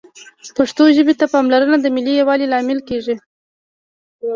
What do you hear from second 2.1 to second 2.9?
یووالي لامل